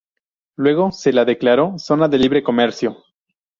[0.55, 3.03] Luego se la declaró zona de libre comercio.